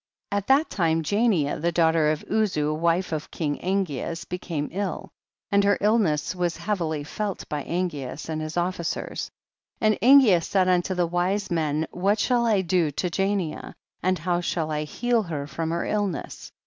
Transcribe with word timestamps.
18. 0.31 0.37
At 0.39 0.47
that 0.47 0.69
time 0.71 1.03
Jania 1.03 1.61
the 1.61 1.71
daughter 1.71 2.09
of 2.09 2.25
Uzu 2.27 2.73
wife 2.75 3.11
of 3.11 3.29
kinsT 3.29 3.61
Angeas 3.63 4.25
became 4.27 4.69
ill, 4.71 5.11
and 5.51 5.63
her 5.63 5.77
illness 5.79 6.35
was 6.35 6.57
heavily 6.57 7.03
felt 7.03 7.47
by 7.49 7.63
Angeas 7.63 8.27
and 8.27 8.41
his 8.41 8.57
officers, 8.57 9.29
and 9.79 9.99
Angeas 10.01 10.47
said 10.47 10.67
unto 10.67 10.95
his 10.95 11.05
wise 11.11 11.51
men, 11.51 11.85
what 11.91 12.17
shall 12.17 12.47
I 12.47 12.61
do 12.61 12.89
to 12.89 13.11
Jania 13.11 13.75
and 14.01 14.17
how 14.17 14.41
shall 14.41 14.71
I 14.71 14.85
heal 14.85 15.21
her 15.21 15.45
from 15.45 15.69
her 15.69 15.85
illness 15.85 16.51